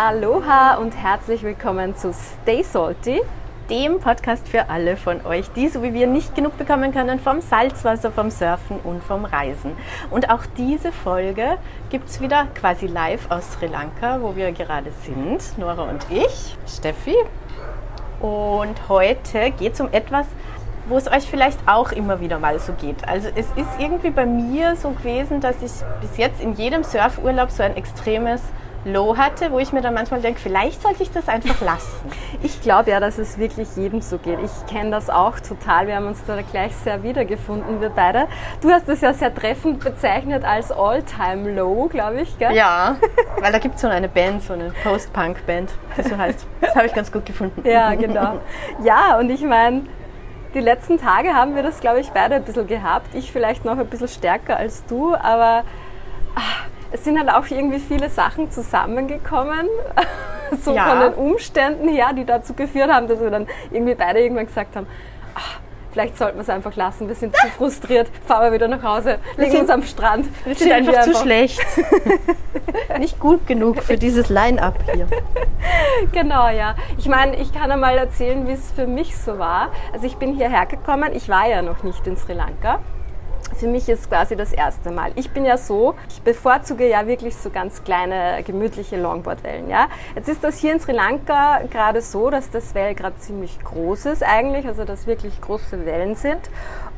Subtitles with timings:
[0.00, 3.20] Aloha und herzlich willkommen zu Stay Salty,
[3.68, 7.40] dem Podcast für alle von euch, die so wie wir nicht genug bekommen können vom
[7.40, 9.72] Salzwasser, vom Surfen und vom Reisen.
[10.12, 11.58] Und auch diese Folge
[11.90, 16.56] gibt es wieder quasi live aus Sri Lanka, wo wir gerade sind, Nora und ich,
[16.68, 17.16] Steffi.
[18.20, 20.28] Und heute geht es um etwas,
[20.86, 23.08] wo es euch vielleicht auch immer wieder mal so geht.
[23.08, 27.50] Also es ist irgendwie bei mir so gewesen, dass ich bis jetzt in jedem Surfurlaub
[27.50, 28.42] so ein extremes
[28.92, 32.10] Low hatte, wo ich mir dann manchmal denke, vielleicht sollte ich das einfach lassen.
[32.40, 34.38] Ich glaube ja, dass es wirklich jedem so geht.
[34.40, 35.88] Ich kenne das auch total.
[35.88, 38.28] Wir haben uns da gleich sehr wiedergefunden, wir beide.
[38.60, 42.54] Du hast es ja sehr treffend bezeichnet als All-Time Low, glaube ich, gell?
[42.54, 42.96] Ja,
[43.40, 46.46] weil da gibt es so eine Band, so eine Post-Punk-Band, die so heißt.
[46.60, 47.68] Das habe ich ganz gut gefunden.
[47.68, 48.40] Ja, genau.
[48.84, 49.82] Ja, und ich meine,
[50.54, 53.14] die letzten Tage haben wir das, glaube ich, beide ein bisschen gehabt.
[53.14, 55.64] Ich vielleicht noch ein bisschen stärker als du, aber
[56.34, 59.68] ach, es sind halt auch irgendwie viele Sachen zusammengekommen,
[60.62, 60.84] so ja.
[60.84, 64.76] von den Umständen her, die dazu geführt haben, dass wir dann irgendwie beide irgendwann gesagt
[64.76, 64.86] haben,
[65.34, 65.60] ach,
[65.92, 69.18] vielleicht sollten wir es einfach lassen, wir sind zu frustriert, fahren wir wieder nach Hause,
[69.36, 70.26] liegen uns am Strand.
[70.44, 71.60] Wir sind einfach, einfach zu schlecht.
[72.98, 75.06] Nicht gut genug für dieses Line-up hier.
[76.12, 76.74] Genau, ja.
[76.98, 79.72] Ich meine, ich kann einmal erzählen, wie es für mich so war.
[79.92, 82.80] Also ich bin hierher gekommen, ich war ja noch nicht in Sri Lanka
[83.56, 85.12] für mich ist quasi das erste Mal.
[85.16, 89.68] Ich bin ja so, ich bevorzuge ja wirklich so ganz kleine, gemütliche Longboardwellen.
[89.68, 89.88] Ja?
[90.14, 94.06] Jetzt ist das hier in Sri Lanka gerade so, dass das Well gerade ziemlich groß
[94.06, 96.50] ist eigentlich, also dass wirklich große Wellen sind.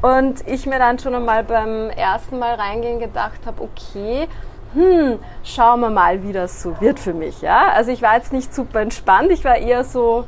[0.02, 4.28] Und ich mir dann schon einmal beim ersten Mal reingehen gedacht habe, okay,
[4.74, 7.42] hm, schauen wir mal, wie das so wird für mich.
[7.42, 7.72] Ja?
[7.72, 10.24] Also ich war jetzt nicht super entspannt, ich war eher so,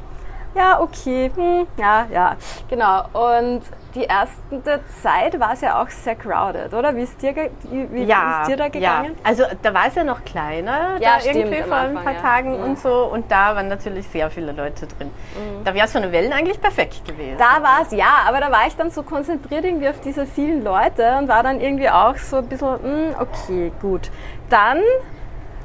[0.54, 2.36] ja, okay, hm, ja, ja,
[2.68, 3.04] genau.
[3.12, 3.62] Und
[3.94, 6.96] die erste Zeit war es ja auch sehr crowded, oder?
[6.96, 9.12] Wie ist dir, wie, ja, ist dir da gegangen?
[9.12, 9.20] Ja.
[9.22, 12.20] Also da war es ja noch kleiner, ja, da stimmt, irgendwie vor ein paar ja.
[12.20, 12.64] Tagen ja.
[12.64, 13.04] und so.
[13.04, 15.08] Und da waren natürlich sehr viele Leute drin.
[15.08, 15.64] Mhm.
[15.64, 17.36] Da wäre es von den Wellen eigentlich perfekt gewesen.
[17.38, 20.64] Da war es, ja, aber da war ich dann so konzentriert irgendwie auf diese vielen
[20.64, 24.10] Leute und war dann irgendwie auch so ein bisschen, mh, hm, okay, gut.
[24.48, 24.78] Dann...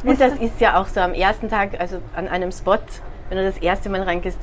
[0.03, 2.77] Und das ist ja auch so am ersten Tag, also an einem Spot,
[3.29, 4.37] wenn du das erste Mal reingehst,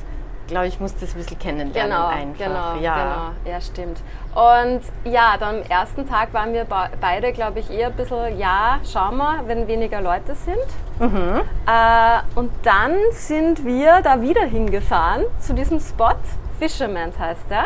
[0.47, 2.37] glaube ich, muss das ein bisschen kennenlernen genau, einfach.
[2.37, 3.31] Genau, ja.
[3.43, 4.01] genau, ja, stimmt.
[4.33, 8.79] Und ja, dann am ersten Tag waren wir beide, glaube ich, eher ein bisschen, ja,
[8.91, 10.57] schauen wir, wenn weniger Leute sind.
[10.99, 11.41] Mhm.
[11.67, 16.15] Äh, und dann sind wir da wieder hingefahren zu diesem Spot.
[16.59, 17.65] Fisherman heißt der.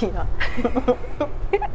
[0.00, 0.26] Ja.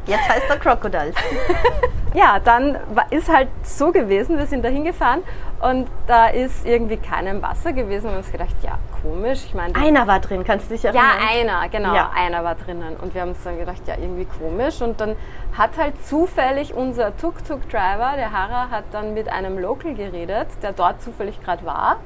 [0.05, 1.13] Jetzt heißt er Crocodile.
[2.13, 2.77] ja, dann
[3.09, 5.21] ist halt so gewesen, wir sind da hingefahren
[5.61, 8.05] und da ist irgendwie keinem Wasser gewesen.
[8.05, 9.43] Wir haben uns gedacht, ja, komisch.
[9.45, 11.05] Ich meine, einer war drin, kannst du dich erinnern?
[11.19, 12.11] Ja, einer, genau, ja.
[12.15, 12.95] einer war drinnen.
[12.97, 14.81] Und wir haben uns dann gedacht, ja, irgendwie komisch.
[14.81, 15.15] Und dann
[15.57, 21.01] hat halt zufällig unser Tuk-Tuk-Driver, der Hara, hat dann mit einem Local geredet, der dort
[21.01, 21.97] zufällig gerade war.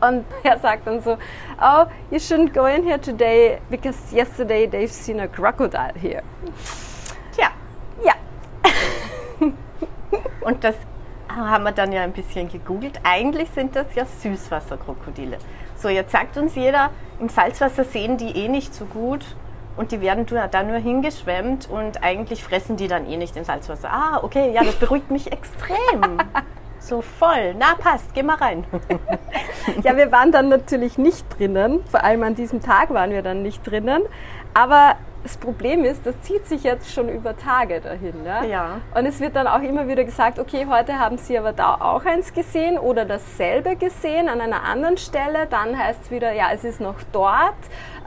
[0.00, 1.12] Und er sagt dann so,
[1.60, 6.22] oh, you shouldn't go in here today because yesterday they've seen a crocodile here.
[7.34, 7.50] Tja.
[8.04, 8.14] Ja.
[10.40, 10.74] Und das
[11.28, 13.00] haben wir dann ja ein bisschen gegoogelt.
[13.04, 15.38] Eigentlich sind das ja Süßwasserkrokodile.
[15.76, 16.90] So, jetzt sagt uns jeder,
[17.20, 19.24] im Salzwasser sehen die eh nicht so gut
[19.76, 23.90] und die werden da nur hingeschwemmt und eigentlich fressen die dann eh nicht im Salzwasser.
[23.90, 26.18] Ah, okay, ja, das beruhigt mich extrem.
[26.80, 27.54] So voll.
[27.58, 28.64] Na, passt, geh mal rein.
[29.82, 31.84] ja, wir waren dann natürlich nicht drinnen.
[31.90, 34.02] Vor allem an diesem Tag waren wir dann nicht drinnen.
[34.54, 38.24] Aber das Problem ist, das zieht sich jetzt schon über Tage dahin.
[38.24, 38.42] Ja?
[38.44, 38.80] ja?
[38.94, 42.04] Und es wird dann auch immer wieder gesagt, okay, heute haben Sie aber da auch
[42.06, 45.46] eins gesehen oder dasselbe gesehen an einer anderen Stelle.
[45.48, 47.54] Dann heißt es wieder, ja, es ist noch dort.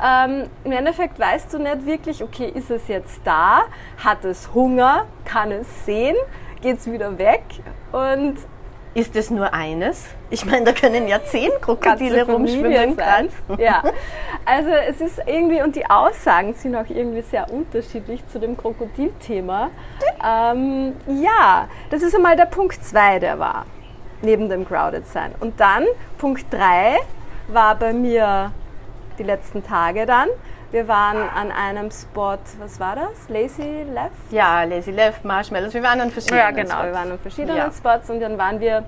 [0.03, 3.63] Ähm, Im Endeffekt weißt du nicht wirklich, okay, ist es jetzt da?
[4.03, 5.05] Hat es Hunger?
[5.23, 6.15] Kann es sehen?
[6.61, 7.43] Geht es wieder weg?
[7.91, 8.37] Und
[8.95, 10.05] ist es nur eines?
[10.29, 12.95] Ich meine, da können ja zehn Krokodile rumschwimmen.
[12.95, 13.29] Sein.
[13.57, 13.83] Ja,
[14.45, 19.71] also es ist irgendwie, und die Aussagen sind auch irgendwie sehr unterschiedlich zu dem Krokodilthema.
[20.23, 23.65] Ähm, ja, das ist einmal der Punkt 2, der war,
[24.21, 25.33] neben dem Crowded Sein.
[25.39, 25.85] Und dann
[26.17, 26.97] Punkt 3
[27.47, 28.51] war bei mir
[29.17, 30.29] die letzten Tage dann,
[30.73, 33.29] wir waren an einem Spot, was war das?
[33.29, 34.31] Lazy Left?
[34.31, 35.73] Ja, Lazy Left, Marshmallows.
[35.75, 36.85] Wir waren an verschiedenen Ja, genau, Spots.
[36.85, 37.71] wir waren an verschiedenen ja.
[37.71, 38.83] Spots und dann waren wir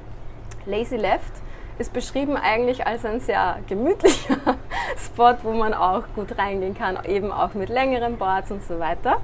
[0.66, 1.32] Lazy Left
[1.78, 4.38] ist beschrieben eigentlich als ein sehr gemütlicher
[4.98, 9.18] Spot, wo man auch gut reingehen kann, eben auch mit längeren Boards und so weiter.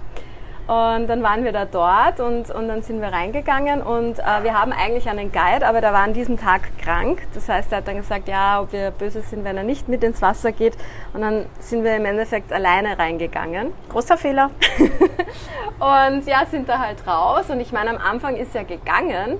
[0.68, 4.58] Und dann waren wir da dort und, und dann sind wir reingegangen und äh, wir
[4.58, 7.24] haben eigentlich einen Guide, aber der war an diesem Tag krank.
[7.34, 10.04] Das heißt, er hat dann gesagt, ja, ob wir böse sind, wenn er nicht mit
[10.04, 10.78] ins Wasser geht.
[11.14, 13.74] Und dann sind wir im Endeffekt alleine reingegangen.
[13.90, 14.52] Großer Fehler.
[15.80, 17.50] und ja, sind da halt raus.
[17.50, 19.40] Und ich meine, am Anfang ist er gegangen.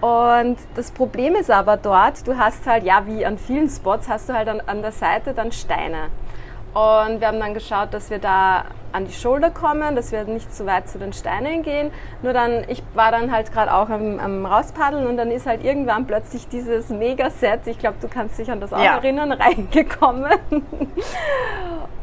[0.00, 4.28] Und das Problem ist aber dort, du hast halt, ja, wie an vielen Spots, hast
[4.28, 6.10] du halt an, an der Seite dann Steine.
[6.74, 8.66] Und wir haben dann geschaut, dass wir da
[8.96, 11.90] an die Schulter kommen, dass wir nicht zu weit zu den Steinen gehen.
[12.22, 15.62] Nur dann, ich war dann halt gerade auch am, am, Rauspaddeln und dann ist halt
[15.62, 18.96] irgendwann plötzlich dieses Mega-Set, ich glaube, du kannst dich an das auch ja.
[18.96, 20.32] erinnern, reingekommen.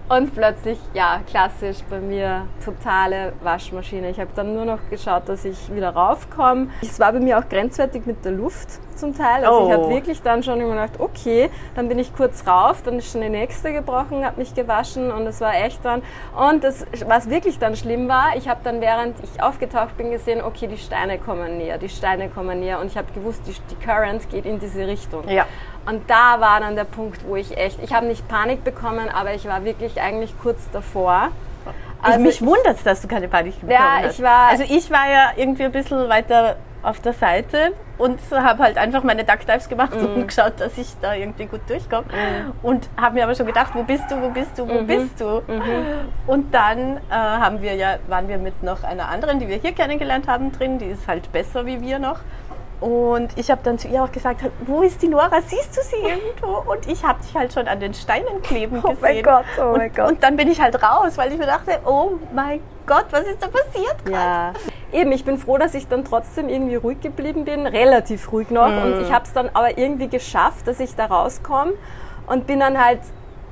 [0.09, 4.09] Und plötzlich, ja, klassisch bei mir totale Waschmaschine.
[4.09, 6.67] Ich habe dann nur noch geschaut, dass ich wieder raufkomme.
[6.81, 9.45] Es war bei mir auch grenzwertig mit der Luft zum Teil.
[9.45, 9.67] Also oh.
[9.67, 13.11] ich habe wirklich dann schon immer gedacht, okay, dann bin ich kurz rauf, dann ist
[13.11, 16.01] schon die nächste gebrochen, habe mich gewaschen und es war echt dann.
[16.35, 20.41] Und das, was wirklich dann schlimm war, ich habe dann während ich aufgetaucht bin gesehen,
[20.41, 23.85] okay, die Steine kommen näher, die Steine kommen näher und ich habe gewusst, die, die
[23.85, 25.27] Current geht in diese Richtung.
[25.27, 25.45] Ja.
[25.85, 29.33] Und da war dann der Punkt, wo ich echt, ich habe nicht Panik bekommen, aber
[29.33, 31.29] ich war wirklich eigentlich kurz davor.
[32.01, 34.19] Also mich wundert es, dass du keine Panik bekommen ja, hast.
[34.19, 38.63] Ich war, also ich war ja irgendwie ein bisschen weiter auf der Seite und habe
[38.63, 40.05] halt einfach meine Duck Dives gemacht mm.
[40.05, 42.05] und geschaut, dass ich da irgendwie gut durchkomme.
[42.07, 42.65] Mm.
[42.65, 44.87] Und habe mir aber schon gedacht, wo bist du, wo bist du, wo mhm.
[44.87, 45.41] bist du?
[45.47, 46.09] Mhm.
[46.27, 49.71] Und dann äh, haben wir ja, waren wir mit noch einer anderen, die wir hier
[49.71, 52.19] kennengelernt haben, drin, die ist halt besser wie wir noch.
[52.79, 55.29] Und ich habe dann zu ihr auch gesagt, wo ist die Nora?
[55.47, 56.69] Siehst du sie irgendwo?
[56.69, 58.97] Und ich habe dich halt schon an den Steinen kleben gesehen.
[58.97, 60.09] Oh mein Gott, oh und, mein Gott.
[60.09, 63.41] Und dann bin ich halt raus, weil ich mir dachte, oh mein Gott, was ist
[63.41, 63.95] da passiert?
[64.09, 64.51] Ja,
[64.91, 68.67] eben, ich bin froh, dass ich dann trotzdem irgendwie ruhig geblieben bin, relativ ruhig noch.
[68.67, 68.81] Mhm.
[68.81, 71.73] Und ich habe es dann aber irgendwie geschafft, dass ich da rauskomme
[72.27, 72.99] und bin dann halt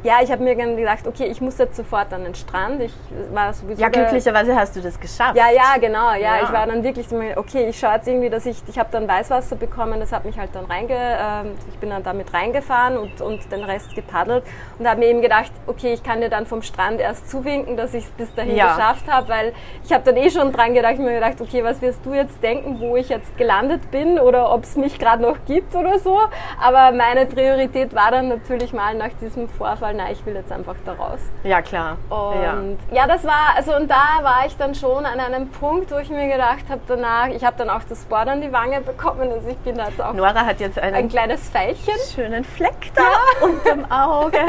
[0.03, 2.81] ja, ich habe mir dann gedacht, okay, ich muss jetzt sofort an den Strand.
[2.81, 2.93] Ich
[3.31, 5.35] war sowieso ja, glücklicherweise hast du das geschafft.
[5.35, 6.11] Ja, ja, genau.
[6.13, 6.43] Ja, ja.
[6.43, 9.07] ich war dann wirklich so, okay, ich schaue jetzt irgendwie, dass ich, ich habe dann
[9.07, 13.21] Weißwasser bekommen, das hat mich halt dann reinge, äh, ich bin dann damit reingefahren und,
[13.21, 14.43] und den Rest gepaddelt
[14.79, 17.93] und habe mir eben gedacht, okay, ich kann dir dann vom Strand erst zuwinken, dass
[17.93, 18.75] ich es bis dahin ja.
[18.75, 21.99] geschafft habe, weil ich habe dann eh schon dran gedacht, mir gedacht, okay, was wirst
[22.05, 25.75] du jetzt denken, wo ich jetzt gelandet bin oder ob es mich gerade noch gibt
[25.75, 26.19] oder so.
[26.59, 30.51] Aber meine Priorität war dann natürlich mal nach diesem Vorfall Fall, na, ich will jetzt
[30.51, 31.19] einfach da raus.
[31.43, 31.97] Ja, klar.
[32.09, 33.01] Und ja.
[33.01, 36.09] ja, das war, also und da war ich dann schon an einem Punkt, wo ich
[36.09, 39.47] mir gedacht habe, danach, ich habe dann auch das Board an die Wange bekommen, also
[39.49, 40.13] ich bin da jetzt auch.
[40.13, 41.93] Nora hat jetzt einen ein kleines Pfeilchen.
[42.13, 43.45] Schönen Fleck da ja.
[43.45, 44.39] unterm Auge.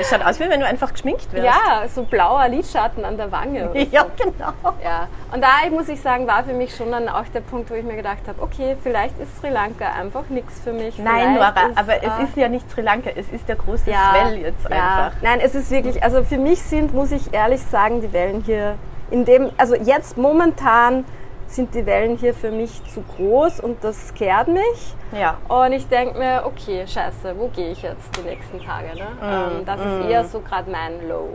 [0.00, 1.44] Es schaut aus, wie wenn du einfach geschminkt wärst.
[1.44, 3.70] Ja, so blauer Lidschatten an der Wange.
[3.90, 4.24] Ja, so.
[4.24, 4.52] genau.
[4.82, 7.74] Ja, und da muss ich sagen, war für mich schon dann auch der Punkt, wo
[7.74, 10.98] ich mir gedacht habe, okay, vielleicht ist Sri Lanka einfach nichts für mich.
[10.98, 13.90] Nein, Nora, ist, aber äh, es ist ja nicht Sri Lanka, es ist der große
[13.90, 14.67] ja, Swell jetzt.
[14.72, 15.12] Einfach.
[15.22, 18.74] Nein, es ist wirklich, also für mich sind, muss ich ehrlich sagen, die Wellen hier
[19.10, 21.04] in dem, also jetzt momentan
[21.46, 24.94] sind die Wellen hier für mich zu groß und das scared mich.
[25.18, 25.38] Ja.
[25.48, 28.88] Und ich denke mir, okay, scheiße, wo gehe ich jetzt die nächsten Tage?
[28.94, 29.08] Ne?
[29.20, 30.00] Mm, ähm, das mm.
[30.00, 31.30] ist eher so gerade mein Low.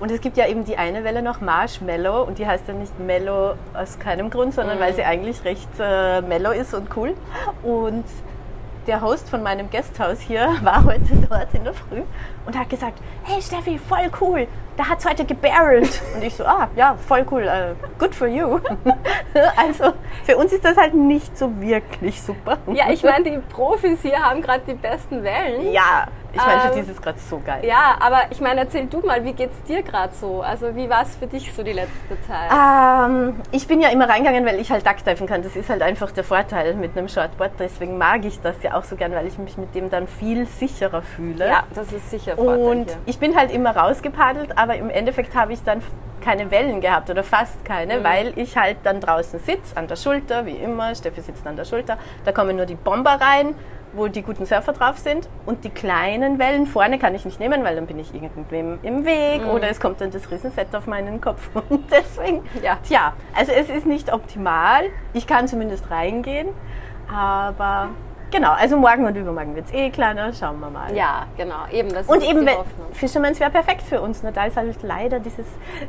[0.00, 2.98] Und es gibt ja eben die eine Welle noch, Marshmallow, und die heißt ja nicht
[2.98, 4.80] Mellow aus keinem Grund, sondern mm.
[4.80, 7.14] weil sie eigentlich recht äh, mellow ist und cool.
[7.62, 8.04] Und
[8.88, 12.02] der Host von meinem Gasthaus hier war heute dort in der Früh
[12.46, 14.48] und hat gesagt, hey Steffi, voll cool,
[14.78, 16.00] da hat es heute gebarrelt.
[16.14, 18.60] Und ich so, ah, ja, voll cool, uh, good for you.
[19.56, 19.92] also
[20.24, 22.58] für uns ist das halt nicht so wirklich super.
[22.72, 25.72] Ja, ich meine, die Profis hier haben gerade die besten Wellen.
[25.72, 27.64] Ja, ich meine, für ähm, die ist es gerade so geil.
[27.64, 30.42] Ja, aber ich meine, erzähl du mal, wie geht es dir gerade so?
[30.42, 32.50] Also wie war es für dich so die letzte Zeit?
[32.52, 35.42] Ähm, ich bin ja immer reingegangen, weil ich halt Duckdiven kann.
[35.42, 37.52] Das ist halt einfach der Vorteil mit einem Shortboard.
[37.58, 40.46] Deswegen mag ich das ja auch so gern, weil ich mich mit dem dann viel
[40.46, 41.48] sicherer fühle.
[41.48, 42.98] Ja, das ist sicher Vorteil Und hier.
[43.06, 45.82] ich bin halt immer rausgepaddelt, aber im Endeffekt habe ich dann
[46.20, 48.04] keine Wellen gehabt oder fast keine, mhm.
[48.04, 50.94] weil ich halt dann draußen sitze, an der Schulter, wie immer.
[50.94, 51.96] Steffi sitzt an der Schulter.
[52.24, 53.54] Da kommen nur die Bomber rein
[53.92, 55.28] wo die guten Surfer drauf sind.
[55.46, 59.04] Und die kleinen Wellen vorne kann ich nicht nehmen, weil dann bin ich irgendwem im
[59.04, 59.50] Weg mhm.
[59.50, 61.48] oder es kommt dann das Riesenset auf meinen Kopf.
[61.68, 64.84] Und deswegen, ja, tja, also es ist nicht optimal.
[65.12, 66.48] Ich kann zumindest reingehen,
[67.12, 67.90] aber
[68.30, 70.94] Genau, also morgen und übermorgen wird es eh kleiner, schauen wir mal.
[70.94, 72.46] Ja, genau, eben das Und eben,
[72.92, 75.46] Fisherman's wäre perfekt für uns, nur da ist halt leider dieses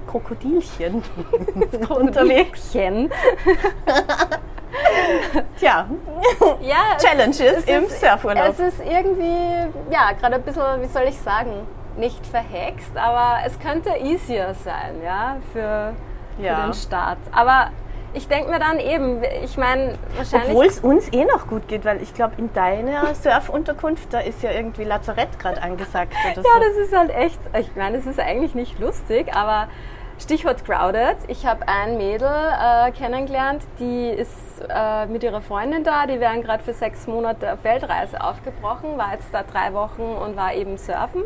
[0.08, 1.04] Krokodilchen
[1.90, 2.74] unterwegs.
[5.60, 5.88] Tja,
[6.62, 8.50] ja, Challenges es, es im ist, Surfurlaub.
[8.50, 11.52] Es ist irgendwie, ja, gerade ein bisschen, wie soll ich sagen,
[11.98, 15.94] nicht verhext, aber es könnte easier sein, ja, für,
[16.38, 16.66] für ja.
[16.66, 17.18] den Start.
[17.32, 17.72] Aber
[18.14, 20.50] ich denke mir dann eben, ich meine, wahrscheinlich.
[20.50, 24.42] Obwohl es uns eh noch gut geht, weil ich glaube, in deiner Surfunterkunft, da ist
[24.42, 26.14] ja irgendwie Lazarett gerade angesagt.
[26.32, 29.68] Oder ja, das ist halt echt, ich meine, es ist eigentlich nicht lustig, aber
[30.20, 31.16] Stichwort crowded.
[31.30, 36.06] Ich habe ein Mädel äh, kennengelernt, die ist äh, mit ihrer Freundin da.
[36.08, 40.36] Die wären gerade für sechs Monate auf Weltreise aufgebrochen, war jetzt da drei Wochen und
[40.36, 41.24] war eben surfen.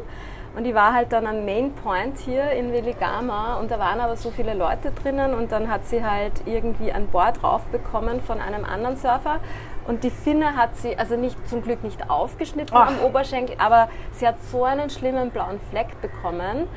[0.55, 4.15] Und ich war halt dann am Main Point hier in Veligama und da waren aber
[4.15, 8.63] so viele Leute drinnen und dann hat sie halt irgendwie ein Board raufbekommen von einem
[8.63, 9.39] anderen Surfer
[9.87, 12.87] und die Finne hat sie, also nicht zum Glück nicht aufgeschnitten Ach.
[12.87, 16.67] am Oberschenkel, aber sie hat so einen schlimmen blauen Fleck bekommen.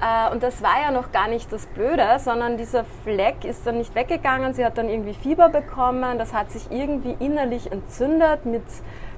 [0.00, 3.78] Äh, Und das war ja noch gar nicht das Blöde, sondern dieser Fleck ist dann
[3.78, 4.54] nicht weggegangen.
[4.54, 6.18] Sie hat dann irgendwie Fieber bekommen.
[6.18, 8.64] Das hat sich irgendwie innerlich entzündet mit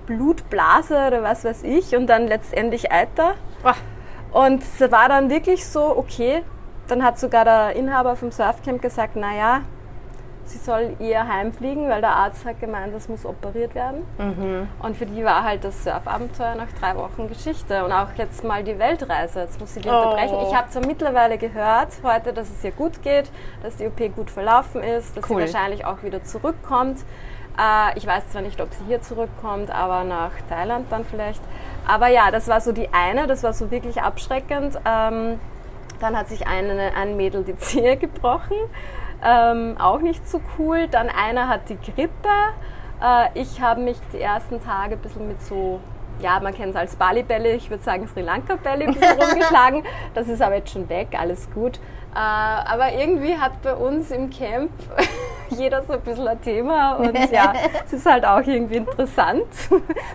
[0.07, 3.35] Blutblase oder was weiß ich und dann letztendlich Eiter.
[4.33, 6.43] Und es war dann wirklich so, okay,
[6.89, 9.63] dann hat sogar der Inhaber vom Surfcamp gesagt, naja,
[10.49, 14.03] sie soll eher heimfliegen, weil der Arzt hat gemeint, das muss operiert werden.
[14.81, 17.85] Und für die war halt das Surfabenteuer nach drei Wochen Geschichte.
[17.85, 19.93] Und auch jetzt mal die Weltreise, jetzt muss sie die Oh.
[19.97, 20.37] unterbrechen.
[20.49, 23.31] Ich habe zwar mittlerweile gehört heute, dass es ihr gut geht,
[23.63, 25.47] dass die OP gut verlaufen ist, dass Cool.
[25.47, 26.99] sie wahrscheinlich auch wieder zurückkommt.
[27.59, 31.41] Äh, ich weiß zwar nicht, ob sie hier zurückkommt, aber nach Thailand dann vielleicht.
[31.89, 34.79] Aber ja, das war so die eine, das war so wirklich abschreckend.
[34.85, 35.39] Ähm,
[36.01, 38.57] dann hat sich eine, ein Mädel die Zehe gebrochen.
[39.25, 40.89] Ähm, auch nicht so cool.
[40.89, 42.29] Dann einer hat die Grippe.
[43.03, 45.81] Äh, ich habe mich die ersten Tage ein bisschen mit so,
[46.21, 49.83] ja, man kennt es als Bali-Bälle, ich würde sagen Sri Lanka-Bälle ein bisschen rumgeschlagen.
[50.15, 51.79] Das ist aber jetzt schon weg, alles gut.
[52.15, 54.71] Äh, aber irgendwie hat bei uns im Camp
[55.51, 57.53] jeder so ein bisschen ein Thema und ja,
[57.85, 59.47] es ist halt auch irgendwie interessant.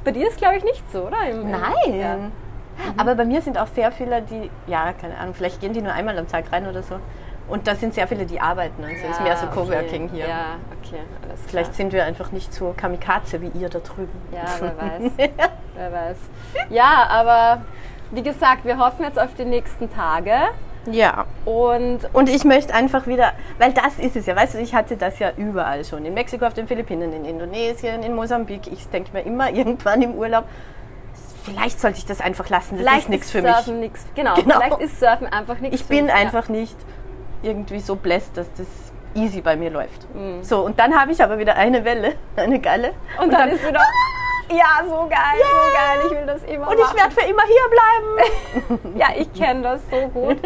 [0.04, 1.30] Bei dir ist glaube ich nicht so, oder?
[1.30, 2.00] Im, nein.
[2.00, 2.18] Ja.
[2.98, 5.94] Aber bei mir sind auch sehr viele, die, ja, keine Ahnung, vielleicht gehen die nur
[5.94, 6.96] einmal am Tag rein oder so.
[7.48, 8.82] Und da sind sehr viele, die arbeiten.
[8.84, 10.16] Also ist mehr so Ja, Coworking okay.
[10.16, 10.28] hier.
[10.28, 10.46] Ja,
[10.80, 11.50] okay, alles klar.
[11.50, 14.10] Vielleicht sind wir einfach nicht so Kamikaze wie ihr da drüben.
[14.32, 15.12] Ja, wer weiß.
[15.76, 16.18] wer weiß.
[16.70, 17.62] Ja, aber
[18.12, 20.34] wie gesagt, wir hoffen jetzt auf die nächsten Tage.
[20.90, 21.26] Ja.
[21.46, 24.96] Und Und ich möchte einfach wieder, weil das ist es ja, weißt du, ich hatte
[24.98, 26.06] das ja überall schon.
[26.06, 28.72] In Mexiko, auf den Philippinen, in Indonesien, in Mosambik.
[28.72, 30.46] Ich denke mir immer irgendwann im Urlaub,
[31.44, 33.52] vielleicht sollte ich das einfach lassen, das vielleicht ist nichts für mich.
[33.56, 34.06] Surfen nichts.
[34.16, 34.56] Genau, Genau.
[34.60, 36.14] vielleicht ist Surfen einfach nichts Ich bin mich.
[36.14, 36.76] einfach nicht
[37.44, 38.68] irgendwie so bläst, dass das
[39.16, 40.08] easy bei mir läuft.
[40.16, 40.44] Mhm.
[40.44, 42.94] So, und dann habe ich aber wieder eine Welle, eine Galle.
[43.18, 43.24] Ja.
[43.24, 43.82] Und, dann, ist wieder.
[44.52, 46.00] Ja, so geil, so geil.
[46.06, 48.92] Ich will das immer Und ich werde für immer hier bleiben.
[48.96, 50.38] Ja, ich kenne das so gut.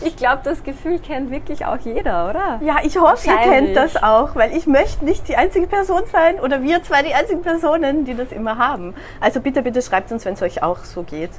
[0.00, 2.58] Ich glaube, das Gefühl kennt wirklich auch jeder, oder?
[2.62, 6.40] Ja, ich hoffe, ihr kennt das auch, weil ich möchte nicht die einzige Person sein
[6.40, 8.94] oder wir zwei die einzigen Personen, die das immer haben.
[9.20, 11.30] Also bitte, bitte schreibt uns, wenn es euch auch so geht.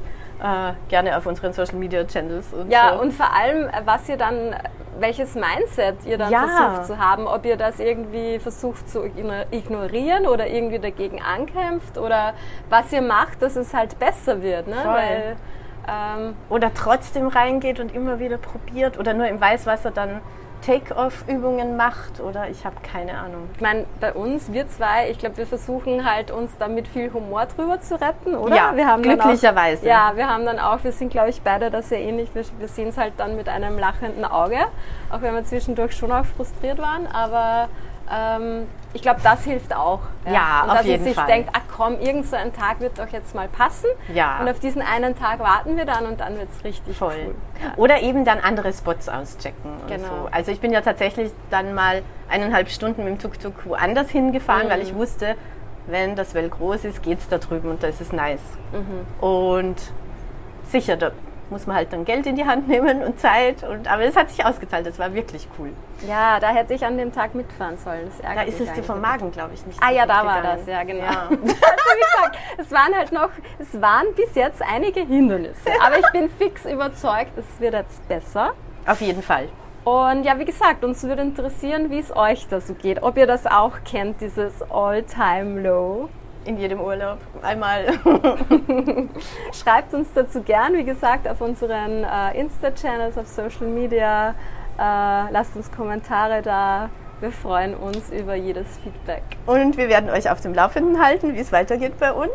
[0.41, 3.01] Äh, gerne auf unseren Social Media Channels und Ja, so.
[3.01, 4.55] und vor allem, was ihr dann,
[4.99, 6.47] welches Mindset ihr dann Ja.
[6.47, 11.97] versucht zu haben, ob ihr das irgendwie versucht zu igno- ignorieren oder irgendwie dagegen ankämpft
[11.97, 12.12] oder
[12.69, 14.77] was ihr macht, dass es halt besser wird, ne?
[14.83, 15.35] Weil,
[15.87, 20.21] ähm, oder trotzdem reingeht und immer wieder probiert oder nur im Weißwasser dann
[20.65, 23.49] Take-off-Übungen macht oder ich habe keine Ahnung.
[23.53, 27.11] ich meine, bei uns, wir zwei, ich glaube, wir versuchen halt uns da mit viel
[27.11, 28.55] Humor drüber zu retten, oder?
[28.55, 29.83] Ja, wir haben glücklicherweise.
[29.83, 32.33] Auch, ja, wir haben dann auch, wir sind, glaube ich, beide da sehr ähnlich.
[32.33, 34.59] Wir, wir sehen es halt dann mit einem lachenden Auge,
[35.11, 37.67] auch wenn wir zwischendurch schon auch frustriert waren, aber
[38.09, 39.99] ähm, ich glaube, das hilft auch.
[40.31, 41.27] Ja, Und auf dass jeden man sich Fall.
[41.27, 43.87] denkt, ach komm, irgend so ein Tag wird doch jetzt mal passen.
[44.13, 44.39] Ja.
[44.39, 47.13] Und auf diesen einen Tag warten wir dann und dann wird es richtig Voll.
[47.27, 47.35] cool.
[47.63, 47.73] Ja.
[47.77, 49.71] Oder eben dann andere Spots auschecken.
[49.81, 50.07] Und Genau.
[50.07, 50.29] so.
[50.31, 54.71] Also ich bin ja tatsächlich dann mal eineinhalb Stunden mit dem Tuk-Tuk woanders hingefahren, Mhm.
[54.71, 55.35] weil ich wusste,
[55.87, 58.39] wenn das Well groß ist, geht es da drüben und da ist es nice.
[58.71, 59.25] Mhm.
[59.27, 59.75] Und
[60.69, 61.11] sicher, da
[61.53, 63.63] muss man halt dann Geld in die Hand nehmen und Zeit.
[63.63, 65.69] Und, aber es hat sich ausgezahlt, das war wirklich cool.
[66.05, 68.11] ja, da hätte ich an dem Tag mitfahren sollen.
[68.21, 68.99] Da ist es dir vom.
[68.99, 70.59] Magen, glaube ich, nicht Ah ja, da war gegangen.
[70.59, 71.03] das, ja genau.
[71.05, 71.29] Ja.
[71.29, 73.29] Also wie gesagt, es waren halt noch,
[73.59, 75.69] es waren bis jetzt einige Hindernisse.
[75.85, 78.53] Aber ich bin fix überzeugt, es wird jetzt besser.
[78.85, 79.47] Auf jeden Fall.
[79.83, 83.03] Und ja, wie gesagt, uns würde interessieren, wie es euch da so geht.
[83.03, 86.09] Ob ihr das auch kennt, dieses All-Time-Low.
[86.45, 87.19] In jedem Urlaub.
[87.41, 87.85] Einmal.
[89.53, 94.35] Schreibt uns dazu gern, wie gesagt, auf unseren äh, Insta-Channels, auf Social Media.
[94.77, 96.89] Äh, lasst uns Kommentare da.
[97.21, 99.23] Wir freuen uns über jedes Feedback.
[99.45, 102.33] Und wir werden euch auf dem Laufenden halten, wie es weitergeht bei uns.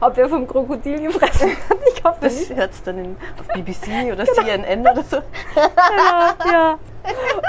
[0.00, 2.50] Ob wir vom Krokodil gefressen werden, ich hoffe nicht.
[2.50, 5.16] Das hört es dann in, auf BBC oder CNN oder so.
[5.56, 6.78] ja, ja.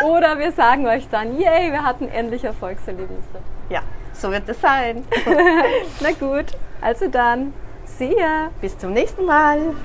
[0.05, 3.39] Oder wir sagen euch dann, yay, wir hatten endlich Erfolgserlebnisse.
[3.69, 3.81] Ja,
[4.19, 5.05] so wird es sein.
[6.01, 6.45] Na gut,
[6.81, 7.53] also dann,
[7.85, 8.49] see ya.
[8.61, 9.75] Bis zum nächsten Mal.